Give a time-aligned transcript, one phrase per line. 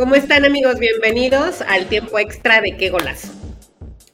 [0.00, 0.78] ¿Cómo están amigos?
[0.78, 3.28] Bienvenidos al tiempo extra de qué golazo.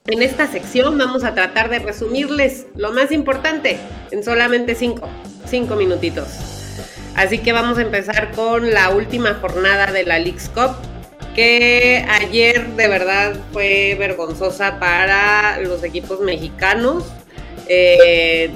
[0.09, 3.78] En esta sección vamos a tratar de resumirles lo más importante
[4.11, 5.09] en solamente cinco,
[5.48, 6.27] cinco minutitos.
[7.14, 10.75] Así que vamos a empezar con la última jornada de la League's Cup,
[11.37, 17.05] que ayer de verdad fue vergonzosa para los equipos mexicanos.
[17.69, 18.50] Eh,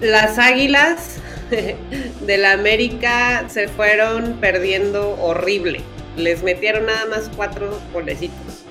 [0.00, 1.19] las Águilas
[2.20, 5.80] de la América se fueron perdiendo horrible.
[6.16, 8.64] Les metieron nada más cuatro golecitos.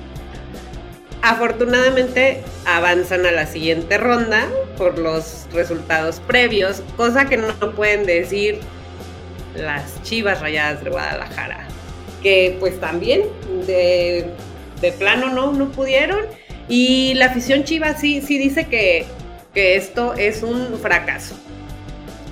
[1.22, 8.60] Afortunadamente avanzan a la siguiente ronda por los resultados previos, cosa que no pueden decir
[9.56, 11.68] las Chivas Rayadas de Guadalajara,
[12.24, 13.24] que pues también
[13.68, 14.32] de,
[14.98, 16.26] plano no, no pudieron.
[16.70, 19.06] Y la afición Chivas sí, sí dice que,
[19.54, 21.36] que esto es un fracaso.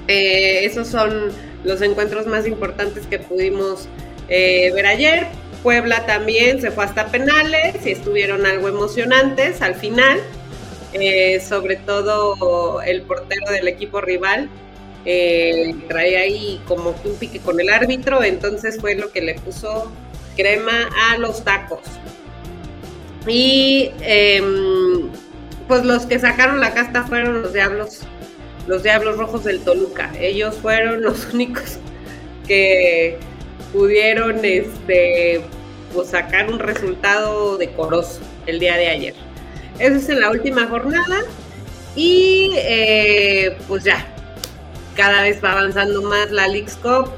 [0.07, 1.31] Eh, esos son
[1.63, 3.87] los encuentros más importantes que pudimos
[4.29, 5.27] eh, ver ayer.
[5.63, 10.19] Puebla también se fue hasta penales y estuvieron algo emocionantes al final.
[10.93, 14.49] Eh, sobre todo el portero del equipo rival
[15.03, 19.89] trae ahí como un pique con el árbitro, entonces fue lo que le puso
[20.35, 21.79] crema a los tacos.
[23.25, 25.09] Y em,
[25.67, 28.01] pues los que sacaron la casta fueron los diablos
[28.67, 30.11] los Diablos Rojos del Toluca.
[30.19, 31.79] Ellos fueron los únicos
[32.47, 33.17] que
[33.73, 35.41] pudieron este,
[35.93, 39.13] pues, sacar un resultado decoroso el día de ayer.
[39.79, 41.21] Eso es en la última jornada
[41.95, 44.05] y eh, pues ya,
[44.95, 47.11] cada vez va avanzando más la League's Cup.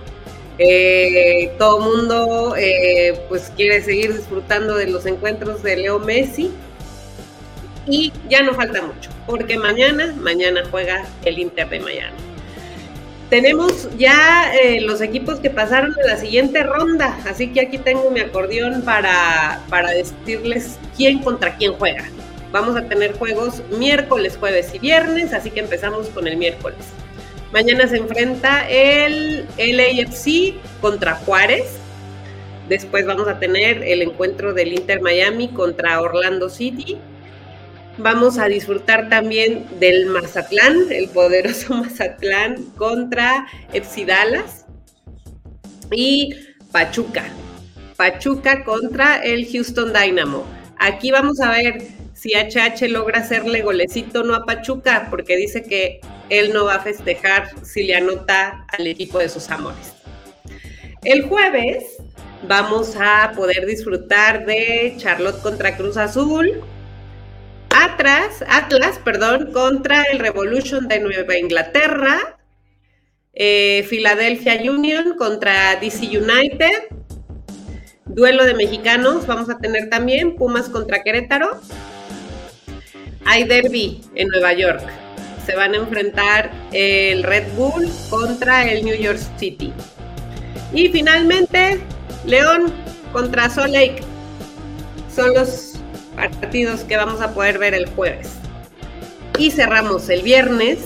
[0.58, 6.52] Eh, todo mundo eh, pues quiere seguir disfrutando de los encuentros de Leo Messi
[7.90, 12.18] y ya no falta mucho, porque mañana, mañana juega el Inter de Miami.
[13.30, 18.10] Tenemos ya eh, los equipos que pasaron a la siguiente ronda, así que aquí tengo
[18.10, 22.06] mi acordeón para, para decirles quién contra quién juega.
[22.52, 26.80] Vamos a tener juegos miércoles, jueves y viernes, así que empezamos con el miércoles.
[27.54, 31.78] Mañana se enfrenta el LAFC contra Juárez.
[32.68, 36.98] Después vamos a tener el encuentro del Inter Miami contra Orlando City.
[38.02, 44.66] Vamos a disfrutar también del Mazatlán, el poderoso Mazatlán contra Epsidalas
[45.92, 46.34] y
[46.72, 47.26] Pachuca.
[47.98, 50.46] Pachuca contra el Houston Dynamo.
[50.78, 51.82] Aquí vamos a ver
[52.14, 56.00] si HH logra hacerle golecito no a Pachuca, porque dice que
[56.30, 59.94] él no va a festejar si le anota al equipo de sus amores.
[61.04, 61.98] El jueves
[62.48, 66.64] vamos a poder disfrutar de Charlotte contra Cruz Azul,
[67.82, 72.38] Atlas, Atlas, perdón, contra el Revolution de Nueva Inglaterra,
[73.34, 76.90] eh, Philadelphia Union contra DC United,
[78.06, 81.62] duelo de mexicanos, vamos a tener también Pumas contra Querétaro,
[83.24, 84.84] hay derby en Nueva York,
[85.46, 89.72] se van a enfrentar el Red Bull contra el New York City.
[90.74, 91.80] Y finalmente,
[92.26, 92.74] León
[93.14, 94.02] contra Salt Lake.
[95.16, 95.69] Son los
[96.20, 98.32] partidos que vamos a poder ver el jueves.
[99.38, 100.80] Y cerramos el viernes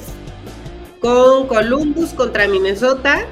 [0.99, 3.25] con Columbus contra Minnesota,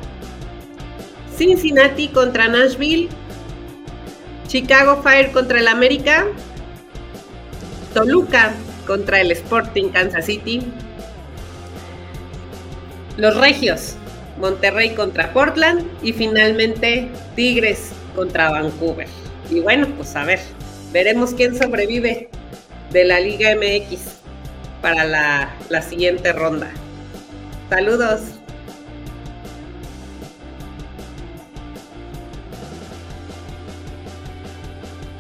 [1.38, 3.10] Cincinnati contra Nashville,
[4.48, 6.26] Chicago Fire contra el América,
[7.94, 8.54] Toluca
[8.88, 10.62] contra el Sporting Kansas City,
[13.18, 13.96] los Regios,
[14.40, 19.08] Monterrey contra Portland y finalmente Tigres contra Vancouver.
[19.50, 20.40] Y bueno, pues a ver,
[20.92, 22.30] veremos quién sobrevive
[22.92, 24.00] de la Liga MX
[24.82, 26.72] para la, siguiente ronda.
[27.70, 28.41] Saludos.